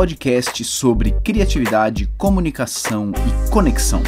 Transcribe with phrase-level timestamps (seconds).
[0.00, 4.02] podcast sobre criatividade, comunicação e conexão.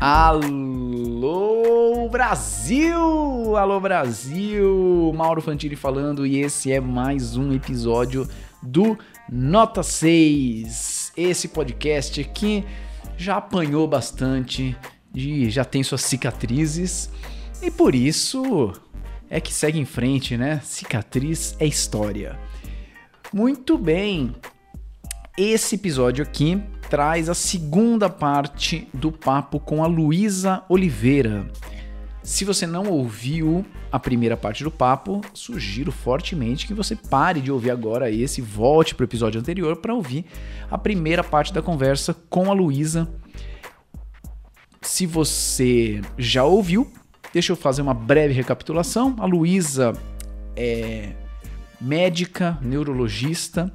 [0.00, 3.56] Alô Brasil!
[3.56, 5.12] Alô Brasil!
[5.16, 8.28] Mauro Fantini falando e esse é mais um episódio
[8.62, 8.96] do
[9.28, 11.14] Nota 6.
[11.16, 12.64] Esse podcast que
[13.16, 14.76] já apanhou bastante
[15.48, 17.10] já tem suas cicatrizes
[17.60, 18.72] e por isso
[19.28, 20.60] é que segue em frente, né?
[20.62, 22.38] Cicatriz é história.
[23.32, 24.34] Muito bem.
[25.36, 31.46] Esse episódio aqui traz a segunda parte do papo com a Luísa Oliveira.
[32.22, 37.52] Se você não ouviu a primeira parte do papo, sugiro fortemente que você pare de
[37.52, 40.24] ouvir agora esse, volte para o episódio anterior para ouvir
[40.70, 43.08] a primeira parte da conversa com a Luísa.
[44.80, 46.90] Se você já ouviu,
[47.32, 49.14] deixa eu fazer uma breve recapitulação.
[49.18, 49.92] A Luísa
[50.56, 51.12] é
[51.80, 53.72] médica, neurologista,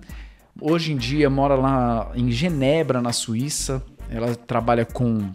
[0.62, 3.84] Hoje em dia mora lá em Genebra, na Suíça.
[4.10, 5.32] Ela trabalha com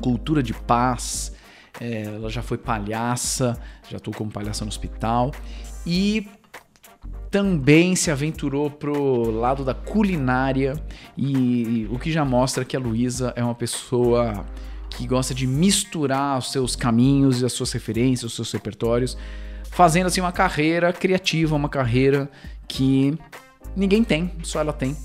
[0.00, 1.34] cultura de paz.
[1.80, 5.32] É, ela já foi palhaça, já estou como palhaça no hospital.
[5.84, 6.28] E
[7.30, 10.74] também se aventurou pro lado da culinária
[11.16, 11.32] e,
[11.82, 14.46] e o que já mostra que a Luísa é uma pessoa
[14.88, 19.18] que gosta de misturar os seus caminhos e as suas referências, os seus repertórios,
[19.70, 22.30] fazendo assim uma carreira criativa, uma carreira
[22.66, 23.16] que
[23.76, 24.96] ninguém tem, só ela tem.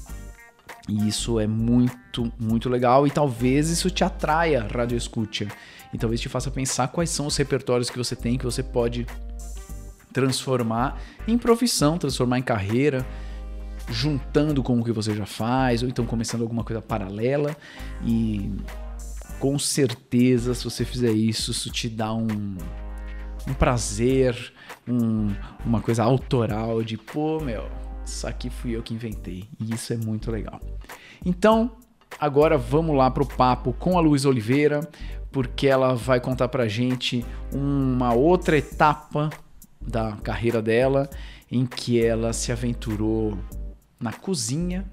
[0.87, 5.47] E isso é muito, muito legal e talvez isso te atraia, Radio Escucha.
[5.93, 9.05] E talvez te faça pensar quais são os repertórios que você tem que você pode
[10.11, 13.05] transformar em profissão, transformar em carreira,
[13.89, 17.55] juntando com o que você já faz, ou então começando alguma coisa paralela.
[18.03, 18.51] E
[19.39, 22.57] com certeza, se você fizer isso, isso te dá um,
[23.47, 24.53] um prazer,
[24.87, 25.33] um,
[25.65, 27.69] uma coisa autoral de, pô, meu,
[28.05, 29.47] isso aqui fui eu que inventei.
[29.59, 30.59] E isso é muito legal.
[31.25, 31.71] Então,
[32.19, 34.87] agora vamos lá pro papo com a Luiz Oliveira,
[35.31, 39.29] porque ela vai contar pra gente uma outra etapa
[39.81, 41.09] da carreira dela
[41.51, 43.37] em que ela se aventurou
[43.99, 44.85] na cozinha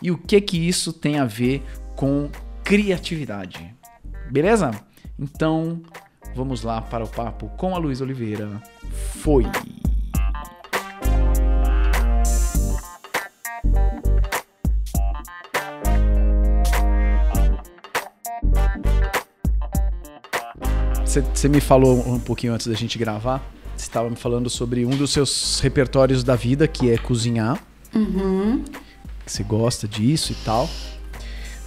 [0.00, 1.62] e o que que isso tem a ver
[1.94, 2.30] com
[2.62, 3.74] criatividade.
[4.30, 4.70] Beleza?
[5.18, 5.82] Então,
[6.36, 8.62] vamos lá para o papo com a Luiz Oliveira.
[9.22, 9.46] Foi.
[21.06, 23.42] Você me falou um pouquinho antes da gente gravar.
[23.74, 27.58] Você estava me falando sobre um dos seus repertórios da vida, que é cozinhar.
[27.94, 28.62] Uhum.
[29.26, 30.68] Você gosta disso e tal.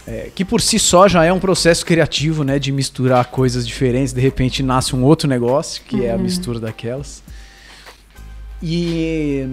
[0.10, 2.58] É, que por si só já é um processo criativo, né?
[2.58, 4.12] De misturar coisas diferentes.
[4.12, 6.04] De repente nasce um outro negócio, que uhum.
[6.04, 6.24] é a uhum.
[6.24, 7.22] mistura daquelas.
[8.62, 9.46] E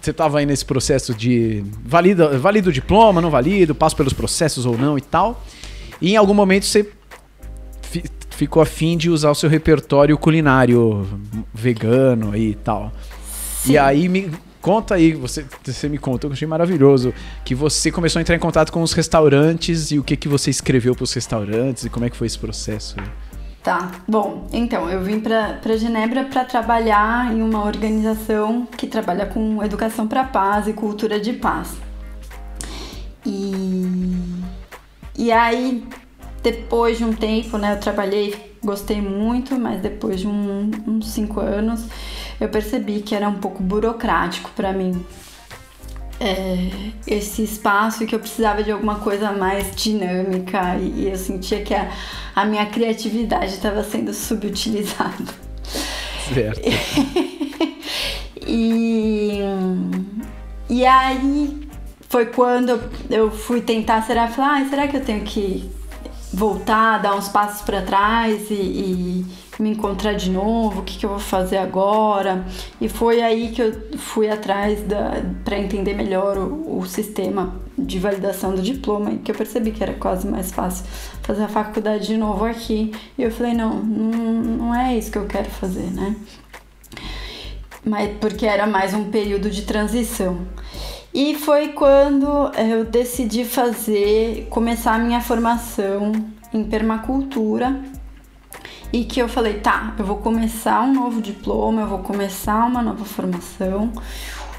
[0.00, 4.64] você estava aí nesse processo de valida, valida o diploma, não valido, passo pelos processos
[4.64, 5.44] ou não e tal.
[6.00, 6.88] E em algum momento você
[8.30, 11.04] ficou afim de usar o seu repertório culinário
[11.52, 12.92] vegano e tal.
[13.62, 13.72] Sim.
[13.72, 14.30] E aí me
[14.64, 17.12] conta aí, você, você me contou, eu achei maravilhoso,
[17.44, 20.48] que você começou a entrar em contato com os restaurantes e o que, que você
[20.48, 22.96] escreveu para os restaurantes e como é que foi esse processo.
[23.62, 29.62] Tá, bom, então eu vim para Genebra para trabalhar em uma organização que trabalha com
[29.62, 31.76] educação para paz e cultura de paz.
[33.26, 34.16] E,
[35.14, 35.86] e aí
[36.42, 38.34] depois de um tempo, né, eu trabalhei,
[38.64, 41.86] gostei muito, mas depois de um, uns cinco anos
[42.40, 45.04] eu percebi que era um pouco burocrático para mim
[46.20, 46.70] é,
[47.06, 51.74] esse espaço e que eu precisava de alguma coisa mais dinâmica e, eu sentia que
[51.74, 51.90] a,
[52.34, 55.44] a minha criatividade estava sendo subutilizada.
[56.32, 56.60] Certo.
[58.46, 59.40] e,
[60.70, 61.68] e aí
[62.08, 65.68] foi quando eu fui tentar, será, falar, ah, será que eu tenho que
[66.32, 69.26] voltar, dar uns passos para trás e, e,
[69.58, 72.44] me encontrar de novo, o que, que eu vou fazer agora.
[72.80, 74.80] E foi aí que eu fui atrás
[75.44, 79.82] para entender melhor o, o, sistema de validação do diploma e que eu percebi que
[79.82, 80.84] era quase mais fácil
[81.22, 82.92] fazer a faculdade de novo aqui.
[83.16, 86.16] E eu falei, não, não, não é isso que eu quero fazer, né?
[87.84, 90.46] Mas porque era mais um período de transição.
[91.12, 92.26] E foi quando
[92.58, 96.10] eu decidi fazer, começar a minha formação
[96.52, 97.80] em permacultura.
[98.94, 102.80] E que eu falei, tá, eu vou começar um novo diploma, eu vou começar uma
[102.80, 103.92] nova formação.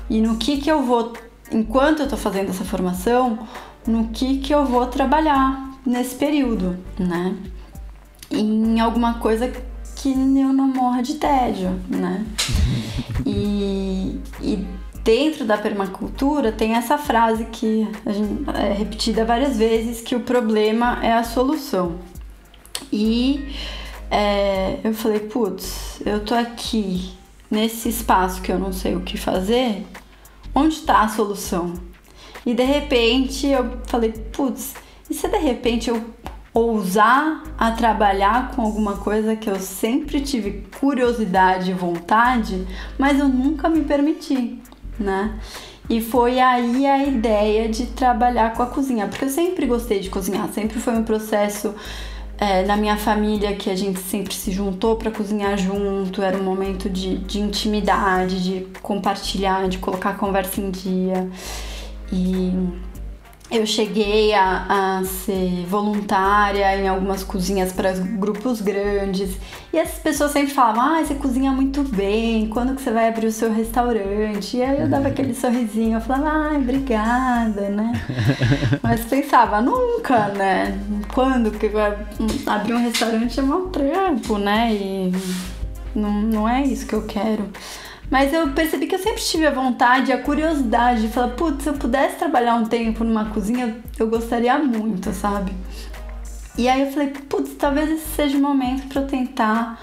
[0.10, 1.14] E no que que eu vou,
[1.50, 3.48] enquanto eu tô fazendo essa formação,
[3.88, 7.34] no que que eu vou trabalhar nesse período, né?
[8.30, 9.50] Em alguma coisa
[9.96, 12.26] que eu não morra de tédio, né?
[13.26, 14.68] e, e
[15.02, 17.88] dentro da permacultura tem essa frase que
[18.54, 21.96] é repetida várias vezes que o problema é a solução.
[22.92, 23.56] E
[24.16, 27.12] é, eu falei, putz, eu tô aqui
[27.52, 29.86] nesse espaço que eu não sei o que fazer,
[30.56, 31.74] onde está a solução?
[32.46, 34.74] E de repente eu falei, putz,
[35.10, 36.02] e se de repente eu
[36.54, 42.66] ousar a trabalhar com alguma coisa que eu sempre tive curiosidade e vontade,
[42.98, 44.62] mas eu nunca me permiti,
[44.98, 45.38] né?
[45.90, 50.10] E foi aí a ideia de trabalhar com a cozinha, porque eu sempre gostei de
[50.10, 51.76] cozinhar, sempre foi um processo
[52.38, 56.44] é, na minha família que a gente sempre se juntou para cozinhar junto, era um
[56.44, 61.30] momento de, de intimidade, de compartilhar, de colocar a conversa em dia.
[62.12, 62.52] E
[63.52, 69.38] eu cheguei a, a, ser voluntária em algumas cozinhas para grupos grandes
[69.72, 73.28] e essas pessoas sempre falavam: Ah, você cozinha muito bem, quando que você vai abrir
[73.28, 74.58] o seu restaurante?
[74.58, 77.94] E aí eu dava aquele sorrisinho, eu falava: Ai, obrigada, né?
[78.82, 80.80] Mas pensava: Nunca, né?
[81.14, 81.96] Quando que vai
[82.48, 84.74] abrir um restaurante é um trampo, né?
[84.74, 85.12] E
[85.94, 87.48] não, não é isso que eu quero.
[88.16, 91.70] Mas eu percebi que eu sempre tive a vontade, a curiosidade de falar, putz, se
[91.70, 95.52] eu pudesse trabalhar um tempo numa cozinha, eu gostaria muito, sabe?
[96.58, 99.82] E aí eu falei, putz, talvez esse seja o momento para eu tentar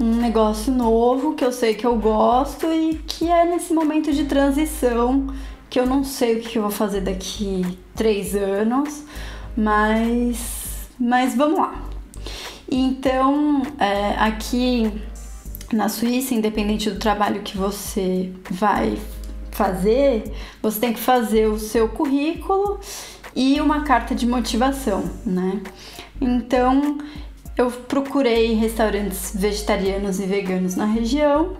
[0.00, 4.24] um negócio novo que eu sei que eu gosto e que é nesse momento de
[4.24, 5.28] transição
[5.70, 7.64] que eu não sei o que eu vou fazer daqui
[7.94, 9.04] três anos,
[9.56, 11.80] mas, mas vamos lá.
[12.68, 14.90] Então, é, aqui
[15.74, 18.98] na Suíça, independente do trabalho que você vai
[19.50, 20.24] fazer,
[20.62, 22.80] você tem que fazer o seu currículo
[23.34, 25.60] e uma carta de motivação, né?
[26.20, 26.98] Então,
[27.56, 31.56] eu procurei restaurantes vegetarianos e veganos na região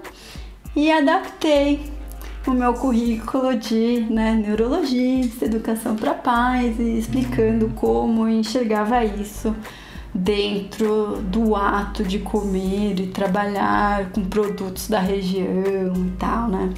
[0.74, 1.80] e adaptei
[2.46, 9.54] o meu currículo de né, neurologista, educação para paz e explicando como eu enxergava isso
[10.14, 16.70] dentro do ato de comer e trabalhar com produtos da região e tal, né?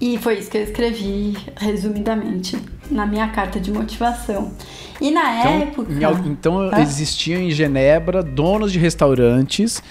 [0.00, 2.58] E foi isso que eu escrevi, resumidamente,
[2.90, 4.52] na minha carta de motivação.
[5.00, 5.92] E na então, época.
[5.92, 9.82] Em, então existiam em Genebra donos de restaurantes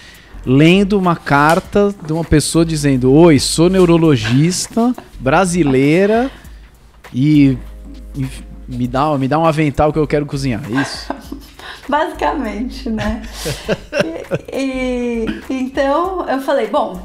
[0.45, 6.29] lendo uma carta de uma pessoa dizendo: Oi, sou neurologista brasileira
[7.13, 7.57] e,
[8.15, 8.25] e
[8.67, 10.61] me, dá, me dá um avental que eu quero cozinhar.
[10.69, 11.13] Isso.
[11.91, 13.21] Basicamente, né?
[14.53, 17.01] e, e, então eu falei, bom,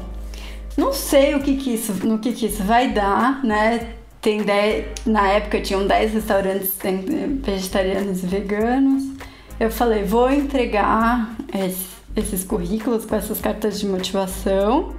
[0.77, 3.95] não sei o que, que isso, no que, que isso vai dar, né?
[4.21, 6.71] Tem dez, na época tinham 10 restaurantes
[7.43, 9.03] vegetarianos e veganos.
[9.59, 14.95] Eu falei, vou entregar esse, esses currículos com essas cartas de motivação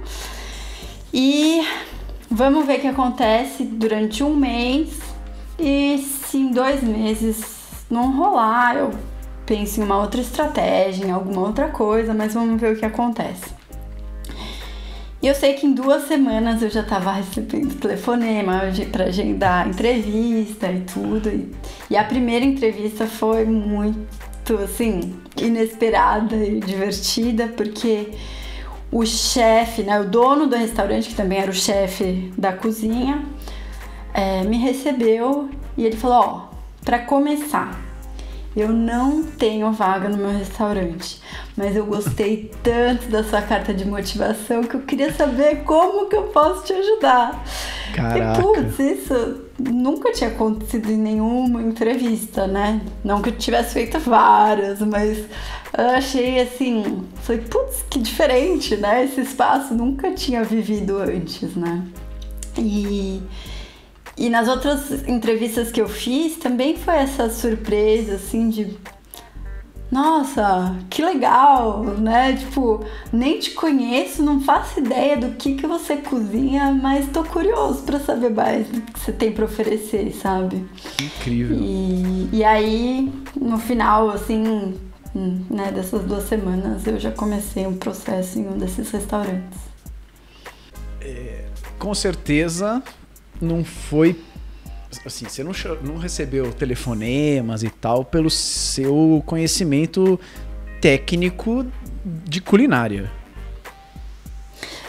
[1.11, 1.65] e
[2.29, 4.99] vamos ver o que acontece durante um mês.
[5.57, 7.43] E se em dois meses
[7.89, 9.08] não rolar, eu
[9.49, 13.57] pense em uma outra estratégia, em alguma outra coisa, mas vamos ver o que acontece.
[15.19, 20.71] E eu sei que em duas semanas eu já estava recebendo telefonema para agendar entrevista
[20.71, 21.49] e tudo.
[21.89, 28.11] E, a primeira entrevista foi muito, assim, inesperada e divertida, porque
[28.91, 33.25] o chefe, né, o dono do restaurante, que também era o chefe da cozinha,
[34.13, 37.88] é, me recebeu e ele falou: Ó, para começar,
[38.55, 41.21] eu não tenho vaga no meu restaurante,
[41.55, 46.15] mas eu gostei tanto da sua carta de motivação que eu queria saber como que
[46.15, 47.43] eu posso te ajudar.
[47.93, 48.39] Caraca.
[48.39, 52.81] E, putz, isso nunca tinha acontecido em nenhuma entrevista, né?
[53.03, 55.25] Não que eu tivesse feito várias, mas
[55.77, 59.03] eu achei assim, falei, putz, que diferente, né?
[59.03, 61.83] Esse espaço nunca tinha vivido antes, né?
[62.57, 63.21] E
[64.19, 68.77] e nas outras entrevistas que eu fiz também foi essa surpresa, assim, de.
[69.89, 72.35] Nossa, que legal, né?
[72.35, 77.81] Tipo, nem te conheço, não faço ideia do que, que você cozinha, mas tô curioso
[77.83, 80.63] para saber mais do que você tem para oferecer, sabe?
[81.01, 81.57] Incrível.
[81.57, 84.77] E, e aí, no final, assim,
[85.49, 89.59] né, dessas duas semanas, eu já comecei um processo em um desses restaurantes.
[91.01, 91.45] É,
[91.79, 92.83] com certeza
[93.41, 94.19] não foi
[95.05, 95.51] assim, você não,
[95.83, 100.19] não recebeu telefonemas e tal pelo seu conhecimento
[100.81, 101.65] técnico
[102.03, 103.11] de culinária.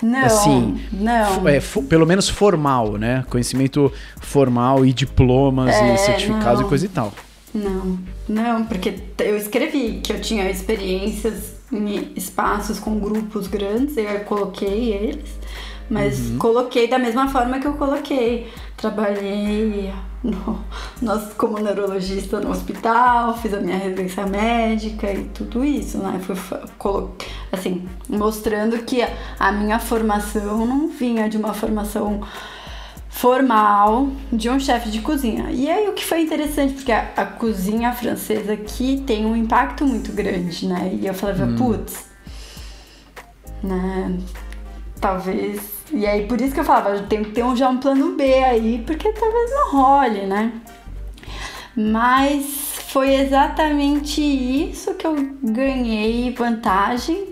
[0.02, 1.46] Não, assim, não.
[1.46, 3.24] É, pelo menos formal, né?
[3.28, 7.12] Conhecimento formal e diplomas É, e certificados e coisa e tal.
[7.52, 14.20] Não, não, porque eu escrevi que eu tinha experiências em espaços com grupos grandes, eu
[14.20, 15.30] coloquei eles,
[15.90, 18.48] mas coloquei da mesma forma que eu coloquei.
[18.76, 19.92] Trabalhei
[20.22, 20.60] no,
[21.02, 26.20] nós, como neurologista no hospital, fiz a minha residência médica e tudo isso, né?
[26.78, 27.14] Colo-
[27.50, 29.04] assim, mostrando que
[29.38, 32.20] a, minha formação não vinha de uma formação
[33.08, 35.50] formal de um chefe de cozinha.
[35.50, 39.84] E aí o que foi interessante, porque a, a cozinha francesa aqui tem um impacto
[39.84, 40.96] muito grande, né?
[41.00, 42.04] E eu falava, putz,
[43.62, 44.18] né?
[45.00, 45.79] Talvez.
[45.92, 48.22] E aí por isso que eu falava, tenho que ter um, já um plano B
[48.44, 50.52] aí, porque talvez não role, né?
[51.76, 52.44] Mas
[52.88, 57.28] foi exatamente isso que eu ganhei vantagem,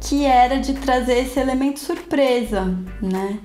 [0.00, 3.38] que era de trazer esse elemento surpresa, né?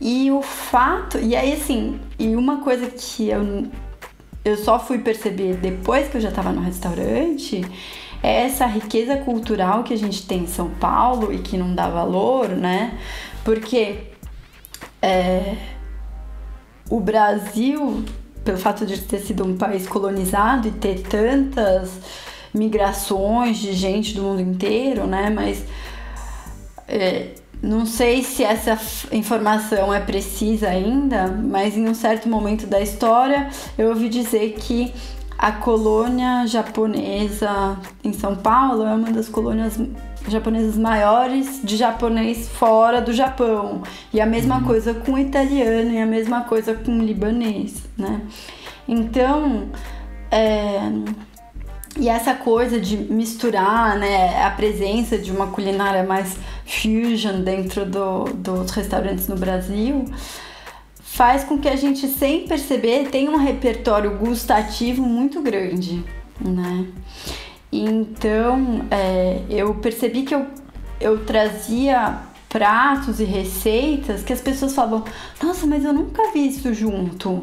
[0.00, 3.66] E o fato, e aí assim, e uma coisa que eu,
[4.44, 7.64] eu só fui perceber depois que eu já estava no restaurante
[8.22, 11.88] é essa riqueza cultural que a gente tem em São Paulo e que não dá
[11.88, 12.98] valor, né?
[13.46, 13.98] Porque
[15.00, 15.54] é,
[16.90, 18.04] o Brasil,
[18.44, 21.92] pelo fato de ter sido um país colonizado e ter tantas
[22.52, 25.30] migrações de gente do mundo inteiro, né?
[25.30, 25.64] Mas
[26.88, 28.76] é, não sei se essa
[29.14, 33.48] informação é precisa ainda, mas em um certo momento da história
[33.78, 34.92] eu ouvi dizer que
[35.38, 39.78] a colônia japonesa em São Paulo é uma das colônias
[40.28, 43.82] japonesas maiores de japonês fora do Japão.
[44.12, 48.20] E a mesma coisa com o italiano e a mesma coisa com o libanês, né?
[48.88, 49.68] Então,
[50.30, 50.80] é,
[51.98, 58.24] e essa coisa de misturar né, a presença de uma culinária mais fusion dentro do,
[58.24, 60.04] dos restaurantes no Brasil
[61.00, 66.04] faz com que a gente, sem perceber, tenha um repertório gustativo muito grande,
[66.38, 66.86] né?
[67.72, 70.46] Então, é, eu percebi que eu,
[71.00, 72.18] eu trazia
[72.48, 75.04] pratos e receitas que as pessoas falavam,
[75.42, 77.42] nossa, mas eu nunca vi isso junto.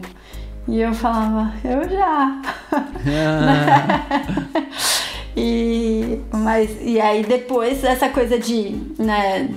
[0.67, 2.41] E eu falava, eu já.
[5.35, 9.49] e, mas, e aí depois essa coisa de, né,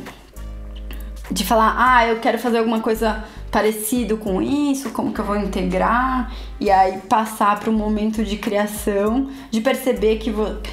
[1.31, 3.25] de falar, ah, eu quero fazer alguma coisa
[3.57, 8.37] parecido com isso, como que eu vou integrar, e aí passar para um momento de
[8.37, 10.71] criação, de perceber que, vo- que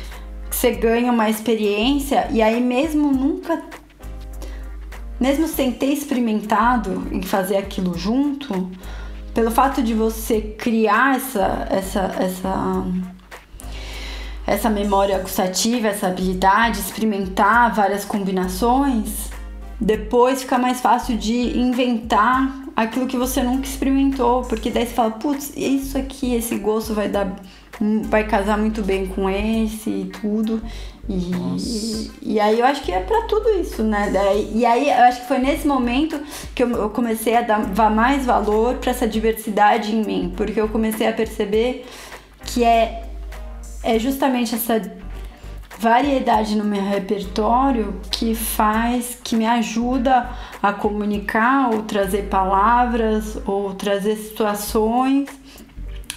[0.53, 3.63] você ganha uma experiência, e aí mesmo nunca,
[5.17, 8.69] mesmo sem ter experimentado em fazer aquilo junto,
[9.33, 12.85] pelo fato de você criar essa, essa, essa,
[14.45, 19.31] essa memória gustativa, essa habilidade, experimentar várias combinações,
[19.79, 25.11] depois fica mais fácil de inventar aquilo que você nunca experimentou, porque daí você fala,
[25.11, 27.35] putz, isso aqui, esse gosto vai dar,
[28.03, 30.61] vai casar muito bem com esse e tudo.
[31.09, 34.11] E, e aí eu acho que é pra tudo isso, né?
[34.53, 36.19] E aí eu acho que foi nesse momento
[36.55, 41.07] que eu, comecei a dar mais valor pra essa diversidade em mim, porque eu comecei
[41.07, 41.85] a perceber
[42.45, 43.03] que é,
[43.83, 44.79] é justamente essa
[45.83, 50.29] variedade no meu repertório que faz, que me ajuda
[50.61, 55.29] a comunicar ou trazer palavras ou trazer situações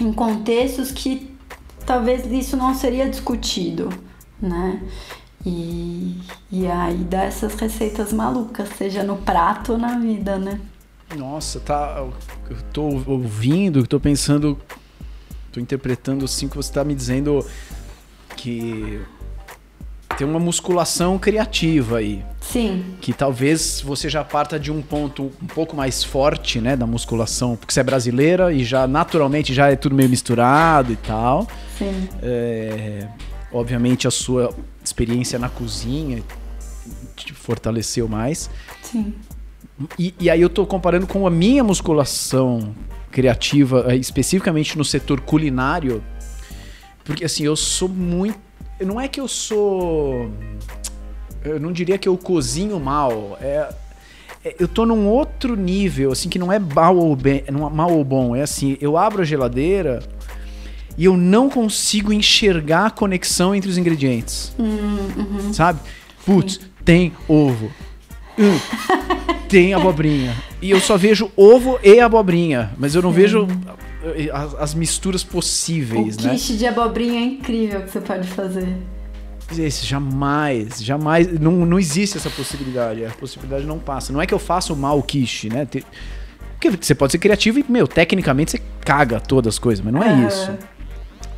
[0.00, 1.34] em contextos que
[1.84, 3.88] talvez isso não seria discutido,
[4.40, 4.80] né?
[5.44, 6.20] E,
[6.50, 10.60] e aí dá essas receitas malucas, seja no prato ou na vida, né?
[11.16, 12.04] Nossa, tá.
[12.48, 14.58] Eu tô ouvindo, tô pensando,
[15.50, 17.44] tô interpretando assim que você tá me dizendo
[18.36, 19.00] que
[20.16, 22.24] tem uma musculação criativa aí.
[22.40, 26.86] Sim, Que talvez você já parta de um ponto um pouco mais forte, né, da
[26.86, 31.46] musculação, porque você é brasileira e já naturalmente já é tudo meio misturado e tal.
[31.76, 32.08] sim.
[32.22, 33.08] É,
[33.52, 36.22] obviamente a sua experiência na cozinha
[37.16, 38.48] te fortaleceu mais.
[38.82, 39.14] Sim.
[39.98, 42.74] E, e aí eu tô comparando com a minha musculação
[43.10, 46.02] criativa, eh, especificamente no setor culinário,
[47.04, 48.45] porque assim, eu sou muito.
[48.80, 50.30] Não é que eu sou.
[51.44, 53.38] Eu não diria que eu cozinho mal.
[53.40, 53.68] É,
[54.44, 57.70] é- eu tô num outro nível, assim, que não é mal ou, bem, não é
[57.70, 58.34] mal ou bom.
[58.36, 60.02] É assim, eu abro a geladeira
[60.98, 64.54] e eu não consigo enxergar a conexão entre os ingredientes.
[65.52, 65.80] Sabe?
[66.24, 67.70] Putz, tem ovo.
[68.38, 68.58] Hum,
[69.48, 70.34] tem abobrinha.
[70.60, 72.72] E eu só vejo ovo e abobrinha.
[72.76, 73.72] Mas eu não vejo eh,
[74.32, 76.32] as, as misturas O possíveis, né?
[76.32, 78.68] quiche de abobrinha é incrível que você pode fazer.
[79.56, 81.38] Esse, jamais, jamais.
[81.38, 83.04] Não, não existe essa possibilidade.
[83.04, 84.12] A possibilidade não passa.
[84.12, 85.66] Não é que eu faço mal o quiche, né?
[85.66, 90.02] Porque você pode ser criativo e, meu, tecnicamente você caga todas as coisas, mas não
[90.02, 90.26] é uhum.
[90.26, 90.58] isso.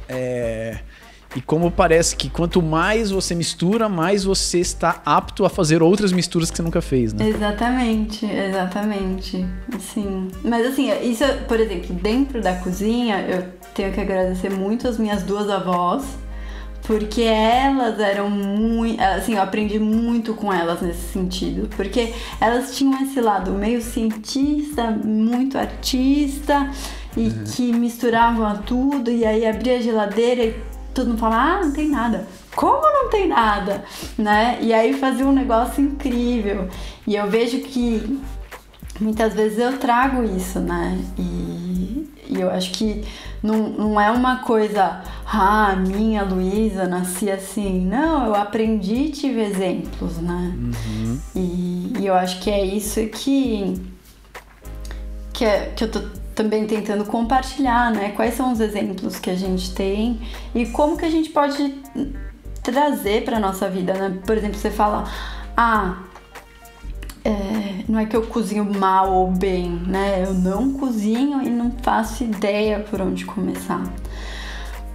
[0.08, 0.78] É.
[1.36, 6.10] E como parece que quanto mais você mistura, mais você está apto a fazer outras
[6.10, 7.28] misturas que você nunca fez, né?
[7.28, 9.46] Exatamente, exatamente.
[9.74, 13.44] Assim, mas assim, isso, por exemplo, dentro da cozinha, eu
[13.74, 16.04] tenho que agradecer muito as minhas duas avós,
[16.82, 23.02] porque elas eram muito, assim, eu aprendi muito com elas nesse sentido, porque elas tinham
[23.02, 26.70] esse lado meio cientista, muito artista
[27.14, 27.44] e uhum.
[27.44, 30.54] que misturavam tudo e aí abria a geladeira e
[30.98, 32.26] todo mundo fala, ah, não tem nada.
[32.56, 33.84] Como não tem nada?
[34.16, 34.58] Né?
[34.60, 36.68] E aí fazia um negócio incrível.
[37.06, 38.20] E eu vejo que
[39.00, 40.98] muitas vezes eu trago isso, né?
[41.16, 43.04] E, e eu acho que
[43.40, 47.86] não, não é uma coisa, ah, minha Luísa nasci assim.
[47.86, 50.52] Não, eu aprendi e tive exemplos, né?
[50.56, 51.20] Uhum.
[51.36, 53.80] E, e eu acho que é isso que,
[55.32, 58.10] que, é, que eu tô também tentando compartilhar, né?
[58.10, 60.20] Quais são os exemplos que a gente tem
[60.54, 61.74] e como que a gente pode
[62.62, 64.18] trazer para nossa vida, né?
[64.24, 65.02] Por exemplo, você fala,
[65.56, 65.96] ah,
[67.24, 70.22] é, não é que eu cozinho mal ou bem, né?
[70.24, 73.82] Eu não cozinho e não faço ideia por onde começar.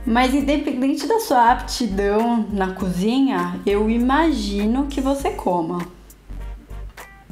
[0.05, 5.79] Mas independente da sua aptidão na cozinha, eu imagino que você coma.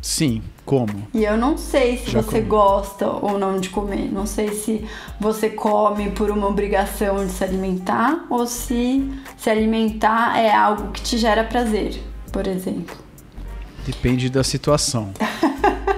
[0.01, 1.07] Sim, como?
[1.13, 2.49] E eu não sei se Já você comi.
[2.49, 4.11] gosta ou não de comer.
[4.11, 4.83] Não sei se
[5.19, 11.01] você come por uma obrigação de se alimentar ou se se alimentar é algo que
[11.01, 12.95] te gera prazer, por exemplo.
[13.85, 15.11] Depende da situação.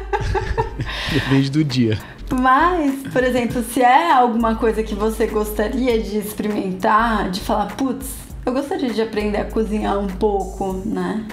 [1.14, 1.98] Depende do dia.
[2.30, 8.16] Mas, por exemplo, se é alguma coisa que você gostaria de experimentar, de falar, putz,
[8.46, 11.26] eu gostaria de aprender a cozinhar um pouco, né?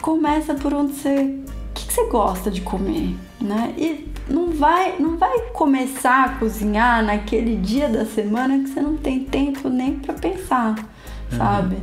[0.00, 1.38] começa por onde você.
[2.00, 3.74] Você gosta de comer, né?
[3.76, 8.96] E não vai, não vai começar a cozinhar naquele dia da semana que você não
[8.96, 10.78] tem tempo nem para pensar,
[11.30, 11.38] uhum.
[11.38, 11.76] sabe?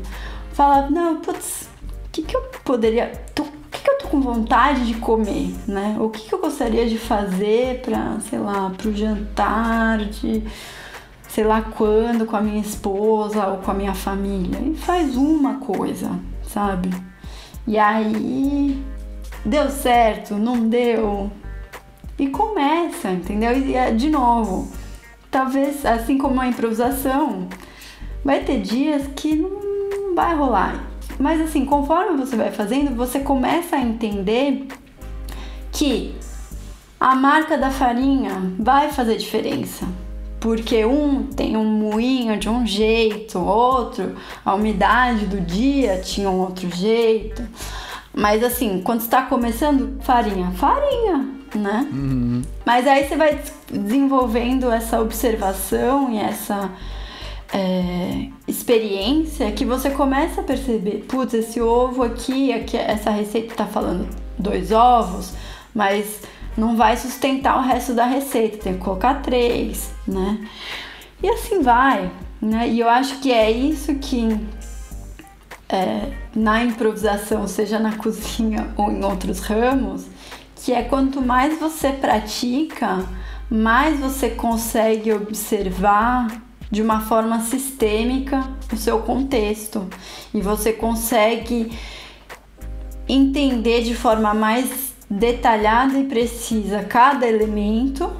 [0.54, 1.70] Fala, não, putz,
[2.08, 3.12] o que, que eu poderia.
[3.40, 5.98] o que, que eu tô com vontade de comer, né?
[6.00, 10.44] O que, que eu gostaria de fazer para, sei lá, pro jantar, de
[11.30, 14.60] sei lá quando com a minha esposa ou com a minha família.
[14.60, 16.10] E faz uma coisa,
[16.42, 16.90] sabe?
[17.68, 18.84] E aí
[19.48, 21.32] deu certo, não deu.
[22.20, 23.58] E começa, entendeu?
[23.58, 24.72] E é, de novo,
[25.32, 27.48] talvez assim como a improvisação,
[28.24, 30.84] vai ter dias que não vai rolar.
[31.20, 34.68] Mas assim, conforme você vai fazendo, você começa a entender
[35.72, 36.16] que
[37.00, 39.88] a marca da farinha vai fazer diferença
[40.40, 46.40] porque um tem um moinho de um jeito, outro, a umidade do dia tinha um
[46.40, 47.44] outro jeito.
[48.18, 51.88] Mas assim, quando está começando, farinha, farinha, né?
[51.94, 52.42] Uhum.
[52.66, 53.40] Mas aí você vai
[53.72, 56.72] desenvolvendo essa observação e essa
[57.54, 63.68] é, experiência que você começa a perceber, putz, esse ovo aqui, aqui essa receita tá
[63.68, 65.34] falando dois ovos,
[65.72, 66.24] mas
[66.58, 70.44] não vai sustentar o resto da receita, tem que colocar três, né?
[71.22, 72.10] E assim vai,
[72.42, 72.68] né?
[72.68, 74.36] E eu acho que é isso que
[75.70, 80.06] é, na improvisação, seja na cozinha ou em outros ramos,
[80.56, 83.06] que é quanto mais você pratica,
[83.50, 89.88] mais você consegue observar de uma forma sistêmica o seu contexto.
[90.34, 91.72] E você consegue
[93.08, 98.12] entender de forma mais detalhada e precisa cada elemento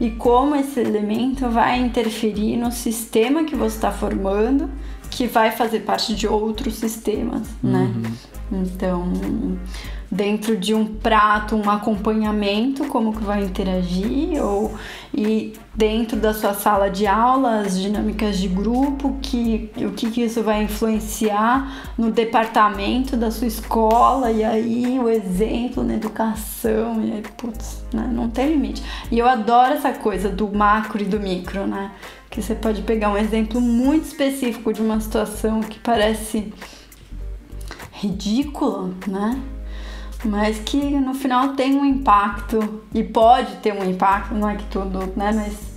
[0.00, 4.70] e como esse elemento vai interferir no sistema que você está formando,
[5.10, 7.80] que vai fazer parte de outros sistemas, né?
[7.80, 8.02] uhum.
[8.02, 8.66] né?
[8.72, 9.12] Então,
[10.10, 14.74] dentro de um prato, um acompanhamento, como que vai interagir, ou
[15.14, 20.22] e dentro da sua sala de aula, as dinâmicas de grupo, que, o que, que
[20.22, 27.12] isso vai influenciar no departamento da sua escola, e aí o exemplo na educação, e
[27.12, 28.10] aí, putz, né?
[28.12, 28.82] não tem limite.
[29.12, 31.92] E eu adoro essa coisa do macro e do micro, né?
[32.28, 36.52] Que você pode pegar um exemplo muito específico de uma situação que parece
[37.92, 39.40] ridícula, né?
[40.24, 44.64] Mas que no final tem um impacto e pode ter um impacto, não é que
[44.64, 45.32] tudo, né?
[45.32, 45.70] Mas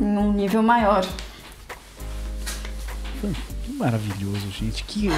[0.00, 1.06] em um nível maior.
[3.76, 4.82] Maravilhoso, gente.
[4.84, 5.10] Que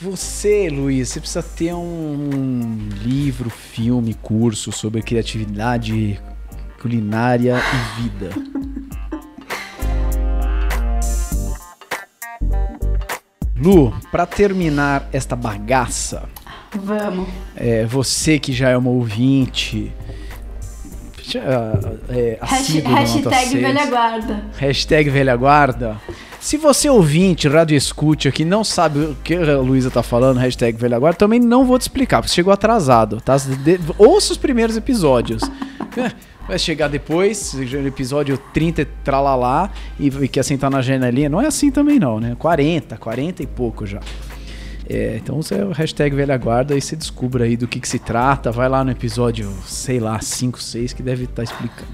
[0.00, 6.20] você, Luiz, você precisa ter um livro, filme, curso sobre criatividade
[6.80, 8.30] culinária e vida.
[13.54, 16.26] Lu, para terminar esta bagaça,
[16.74, 17.28] Vamos.
[17.56, 19.92] é, você que já é uma ouvinte,
[22.08, 24.44] é, assíduo Hashtag 6, velha guarda.
[24.56, 25.96] hashtag velha guarda.
[26.40, 30.76] Se você ouvinte, rádio escute aqui, não sabe o que a Luísa tá falando, hashtag
[30.78, 33.36] velha guarda, também não vou te explicar, porque chegou atrasado, tá?
[33.98, 35.42] Ouça os primeiros episódios.
[36.48, 37.54] Vai chegar depois,
[37.86, 41.28] episódio 30 e tralalá, e, e quer sentar na janelinha.
[41.28, 42.34] Não é assim também não, né?
[42.38, 44.00] 40, 40 e pouco já.
[44.92, 48.00] É, então você o hashtag velha guarda e você descubra aí do que, que se
[48.00, 48.50] trata.
[48.50, 51.92] Vai lá no episódio, sei lá, 5, 6, que deve estar explicando.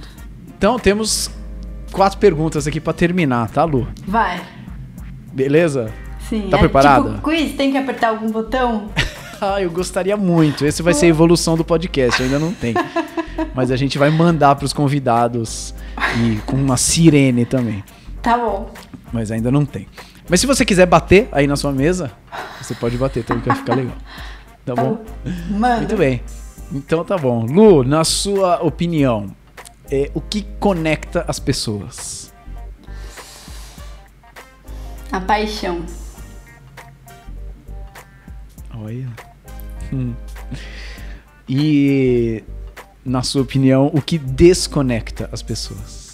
[0.56, 1.30] Então temos
[1.92, 3.86] quatro perguntas aqui pra terminar, tá, Lu?
[4.06, 4.40] Vai.
[5.30, 5.92] Beleza?
[6.26, 6.48] Sim.
[6.50, 7.10] Tá é preparada?
[7.10, 8.88] Tipo, quiz, tem que apertar algum botão?
[9.38, 10.64] Ah, eu gostaria muito.
[10.64, 12.72] Esse vai ser a evolução do podcast, ainda não tem.
[13.54, 15.74] Mas a gente vai mandar pros convidados
[16.18, 17.84] e com uma sirene também.
[18.22, 18.70] Tá bom.
[19.12, 19.86] Mas ainda não tem.
[20.28, 22.10] Mas se você quiser bater aí na sua mesa,
[22.60, 23.96] você pode bater também, que vai ficar legal.
[24.64, 25.04] Tá bom?
[25.48, 25.78] Manda.
[25.78, 26.22] Muito bem.
[26.72, 27.46] Então tá bom.
[27.46, 29.34] Lu, na sua opinião,
[29.90, 32.32] é, o que conecta as pessoas?
[35.12, 35.84] A paixão.
[38.74, 39.08] Olha.
[39.92, 40.12] Hum.
[41.48, 42.42] E,
[43.04, 46.05] na sua opinião, o que desconecta as pessoas?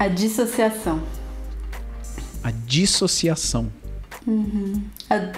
[0.00, 1.02] A dissociação.
[2.42, 3.70] A dissociação.
[5.10, 5.32] A-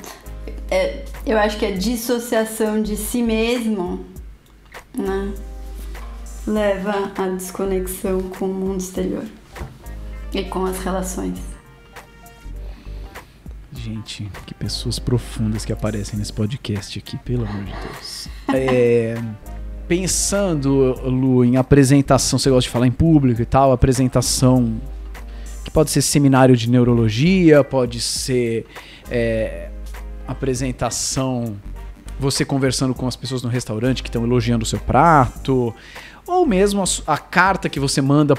[0.70, 4.06] é, eu acho que a dissociação de si mesmo,
[4.96, 5.34] né,
[6.46, 9.24] leva à desconexão com o mundo exterior
[10.32, 11.38] e com as relações.
[13.72, 18.28] Gente, que pessoas profundas que aparecem nesse podcast aqui, pelo amor de Deus.
[18.54, 19.14] É,
[19.88, 24.80] pensando, Lu, em apresentação, você gosta de falar em público e tal, apresentação
[25.64, 28.66] que pode ser seminário de neurologia, pode ser
[29.10, 29.68] é,
[30.26, 31.56] apresentação,
[32.18, 35.74] você conversando com as pessoas no restaurante que estão elogiando o seu prato,
[36.26, 38.34] ou mesmo a, a carta que você manda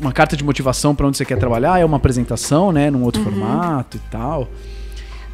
[0.00, 3.22] uma carta de motivação para onde você quer trabalhar, é uma apresentação, né, num outro
[3.22, 4.48] formato e tal.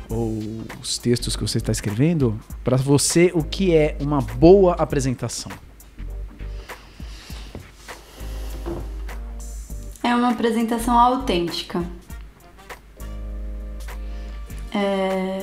[0.08, 0.38] Ou
[0.80, 5.50] os textos que você está escrevendo, para você o que é uma boa apresentação?
[10.02, 11.82] É uma apresentação autêntica.
[14.72, 15.42] É...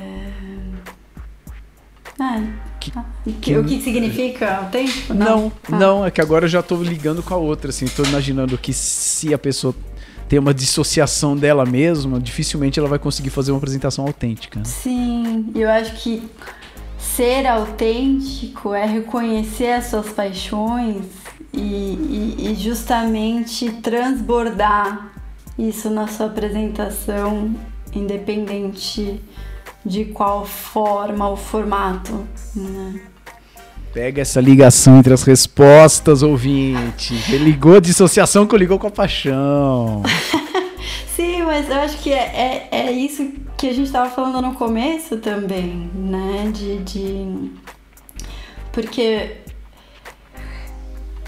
[2.80, 3.06] Que- ah,
[3.42, 5.14] que- O que significa autêntico?
[5.14, 5.78] Não, Ah.
[5.78, 8.74] não, é que agora eu já tô ligando com a outra, assim, tô imaginando que
[8.74, 9.74] se a pessoa
[10.34, 14.58] tem uma dissociação dela mesma, dificilmente ela vai conseguir fazer uma apresentação autêntica.
[14.58, 14.66] né?
[14.66, 16.28] Sim, eu acho que
[16.98, 21.06] ser autêntico é reconhecer as suas paixões
[21.54, 25.12] e, e- e justamente transbordar
[25.56, 27.54] isso na sua apresentação,
[27.94, 29.22] independente
[29.86, 32.26] de qual forma ou formato.
[32.56, 33.02] Né?
[33.94, 37.14] Pega essa ligação entre as respostas, ouvinte.
[37.30, 40.02] Ele ligou a dissociação que ligou com a paixão.
[41.16, 44.56] Sim, mas eu acho que é, é, é isso que a gente estava falando no
[44.56, 46.52] começo também, né?
[46.52, 47.52] De, de.
[48.72, 49.38] Porque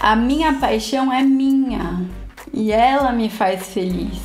[0.00, 2.04] a minha paixão é minha
[2.52, 4.18] e ela me faz feliz.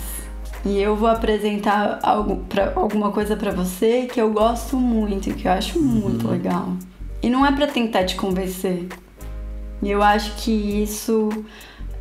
[0.66, 5.34] E eu vou apresentar algo pra, alguma coisa pra você que eu gosto muito e
[5.34, 6.76] que eu acho muito legal.
[7.22, 8.88] E não é pra tentar te convencer.
[9.82, 11.30] E eu acho que isso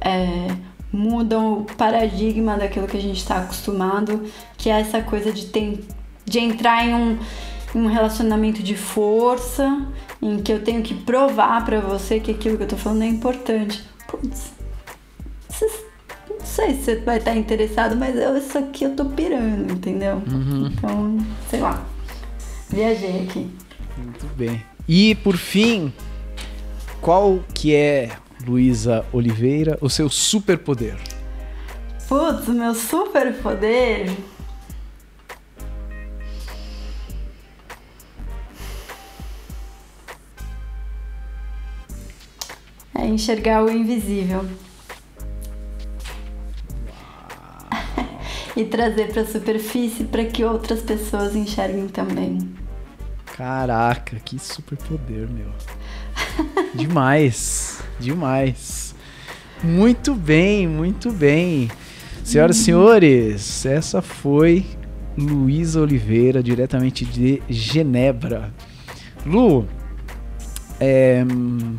[0.00, 0.48] é,
[0.92, 4.22] muda o paradigma daquilo que a gente está acostumado,
[4.56, 5.80] que é essa coisa de, tem,
[6.24, 7.18] de entrar em um,
[7.74, 9.86] em um relacionamento de força,
[10.22, 13.06] em que eu tenho que provar pra você que aquilo que eu tô falando é
[13.06, 13.82] importante.
[14.08, 14.52] Putz,
[15.48, 15.84] cês-
[16.28, 20.22] não sei se você vai estar interessado, mas eu, isso aqui eu tô pirando, entendeu?
[20.78, 21.18] Então,
[21.50, 21.82] sei lá.
[22.68, 23.50] Viajei aqui.
[23.96, 24.62] Muito bem.
[24.92, 25.92] E por fim,
[27.00, 28.10] qual que é,
[28.44, 30.96] Luísa Oliveira, o seu superpoder?
[32.08, 34.10] Putz, meu super poder.
[42.92, 44.44] É enxergar o invisível.
[48.56, 52.59] e trazer para a superfície para que outras pessoas enxerguem também.
[53.44, 55.48] Caraca, que superpoder, meu.
[56.74, 58.94] demais, demais.
[59.64, 61.70] Muito bem, muito bem.
[62.22, 64.66] Senhoras e senhores, essa foi
[65.16, 68.52] Luísa Oliveira, diretamente de Genebra.
[69.24, 69.66] Lu,
[70.78, 71.78] é, hum,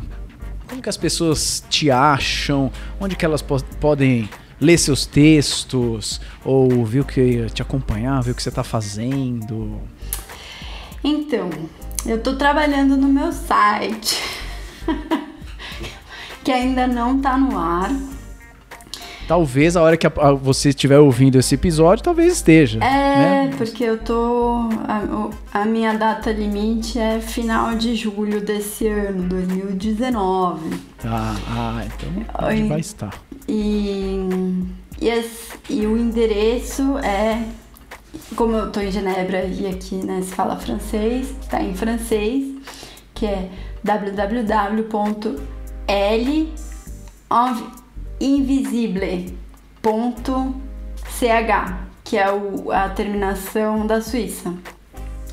[0.68, 2.72] como que as pessoas te acham?
[2.98, 4.28] Onde que elas po- podem
[4.60, 9.80] ler seus textos ou ver o que te acompanhar, ver o que você está fazendo?
[11.04, 11.50] Então,
[12.06, 14.22] eu tô trabalhando no meu site,
[16.44, 17.90] que ainda não tá no ar.
[19.26, 22.78] Talvez a hora que a, a, você estiver ouvindo esse episódio, talvez esteja.
[22.84, 23.50] É, né?
[23.56, 24.68] porque eu tô.
[24.86, 30.70] A, a, minha data limite é final de julho desse ano, 2019.
[31.04, 33.14] Ah, ah então onde vai estar.
[33.48, 34.28] E,
[35.00, 37.42] e, esse, e o endereço é
[38.34, 42.54] como eu tô em Genebra e aqui né, se fala francês, tá em francês,
[43.14, 43.48] que é
[43.82, 44.82] www.linvisible.ch,
[52.04, 54.54] que é o, a terminação da Suíça.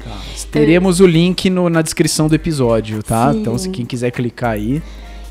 [0.04, 0.18] Tá.
[0.52, 1.06] Teremos eu...
[1.06, 3.32] o link no, na descrição do episódio, tá?
[3.32, 3.40] Sim.
[3.42, 4.82] Então, se quem quiser clicar aí.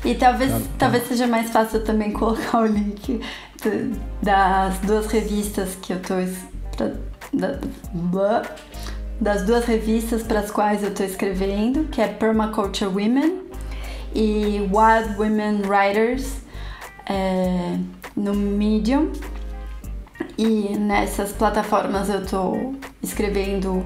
[0.05, 0.65] E talvez, tá, tá.
[0.77, 3.19] talvez seja mais fácil também colocar o link
[4.21, 6.15] das duas revistas que eu tô
[9.19, 13.43] das duas revistas para as quais eu estou escrevendo, que é Permaculture Women
[14.13, 16.37] e Wild Women Writers
[17.05, 17.77] é,
[18.15, 19.11] no Medium.
[20.37, 23.85] E nessas plataformas eu estou escrevendo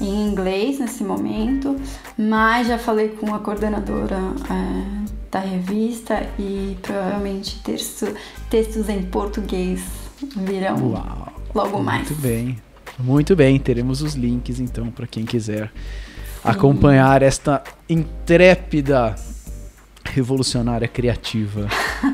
[0.00, 1.76] em inglês nesse momento,
[2.18, 4.18] mas já falei com a coordenadora
[4.50, 8.12] é, da revista e provavelmente texto,
[8.50, 9.82] textos em português
[10.36, 12.08] virão Uau, logo mais.
[12.08, 12.58] Muito bem.
[12.98, 15.70] Muito bem, teremos os links então para quem quiser
[16.44, 19.14] acompanhar esta intrépida
[20.04, 21.68] revolucionária criativa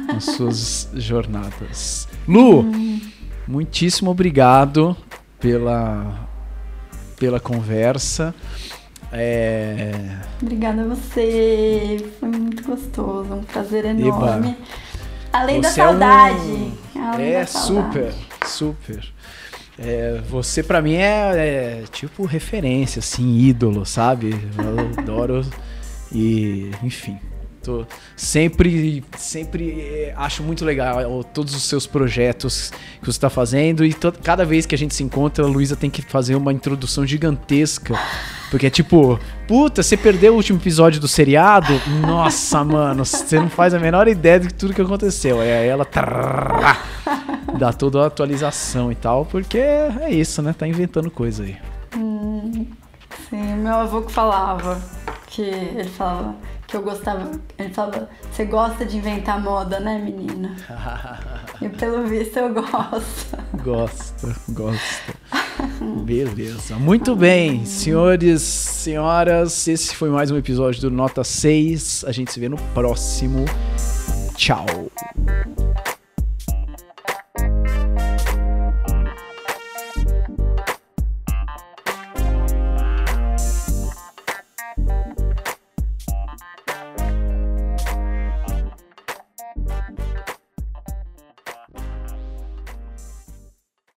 [0.07, 2.07] nas suas jornadas.
[2.27, 3.01] Lu, hum.
[3.47, 4.97] muitíssimo obrigado
[5.41, 6.29] pela
[7.19, 8.35] pela conversa.
[9.11, 9.93] É...
[10.41, 14.51] Obrigada a você, foi muito gostoso, um prazer enorme.
[14.51, 14.57] Eba.
[15.33, 16.73] Além da saudade.
[16.95, 17.21] É, um...
[17.21, 17.51] É da saudade.
[17.51, 18.14] super,
[18.47, 19.12] super.
[19.79, 21.05] É, você para mim é,
[21.37, 24.35] é, tipo referência, assim, ídolo, sabe?
[24.59, 25.47] Eu adoro
[26.12, 27.17] e, enfim,
[27.62, 27.87] tô
[28.17, 33.95] sempre, sempre é, acho muito legal todos os seus projetos que você está fazendo e
[34.23, 37.97] cada vez que a gente se encontra, a Luísa tem que fazer uma introdução gigantesca,
[38.51, 41.73] porque é tipo, puta, você perdeu o último episódio do seriado?
[42.01, 45.41] Nossa, mano, você não faz a menor ideia de tudo que aconteceu.
[45.41, 46.77] Aí ela trrr,
[47.59, 50.53] dá toda a atualização e tal, porque é isso, né?
[50.53, 51.57] Tá inventando coisa aí.
[51.97, 52.67] Hum,
[53.29, 54.81] sim, meu avô que falava,
[55.27, 56.35] que ele falava
[56.69, 60.55] que eu gostava, ele falava, você gosta de inventar moda, né, menina?
[61.63, 63.39] e pelo visto eu gosto.
[63.65, 65.15] Gosta, gosta.
[66.05, 66.77] Beleza.
[66.77, 72.05] Muito bem, senhores, senhoras, esse foi mais um episódio do Nota 6.
[72.07, 73.47] A gente se vê no próximo.
[74.37, 74.67] Tchau.